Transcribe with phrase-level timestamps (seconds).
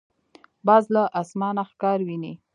[0.67, 2.33] باز له اسمانه ښکار ویني.